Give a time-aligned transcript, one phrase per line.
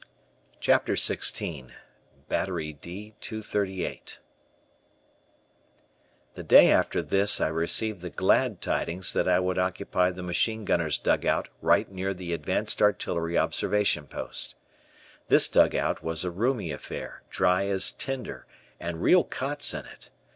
[0.59, 1.69] CHAPTER XVI
[2.27, 4.17] BATTERY D 238
[6.33, 10.65] The day after this I received the glad tidings that I would occupy the machine
[10.65, 14.55] gunners' dugout right near the advanced artillery observation post.
[15.27, 18.47] This dugout was a roomy affair, dry as tinder,
[18.79, 20.09] and real cots in it.